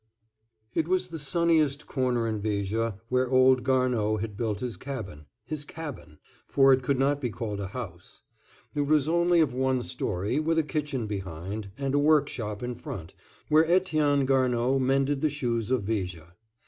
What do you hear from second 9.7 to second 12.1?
story, with a kitchen behind, and a